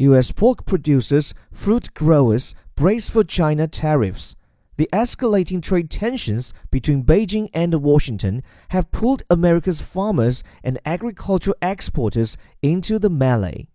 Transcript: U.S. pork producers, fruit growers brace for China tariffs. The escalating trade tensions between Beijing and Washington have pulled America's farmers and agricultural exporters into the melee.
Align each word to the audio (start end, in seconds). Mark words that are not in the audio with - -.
U.S. 0.00 0.32
pork 0.32 0.64
producers, 0.64 1.34
fruit 1.52 1.92
growers 1.92 2.54
brace 2.74 3.10
for 3.10 3.22
China 3.22 3.68
tariffs. 3.68 4.34
The 4.78 4.88
escalating 4.94 5.62
trade 5.62 5.90
tensions 5.90 6.54
between 6.70 7.04
Beijing 7.04 7.50
and 7.52 7.74
Washington 7.82 8.42
have 8.70 8.90
pulled 8.92 9.24
America's 9.28 9.82
farmers 9.82 10.42
and 10.64 10.78
agricultural 10.86 11.54
exporters 11.60 12.38
into 12.62 12.98
the 12.98 13.10
melee. 13.10 13.68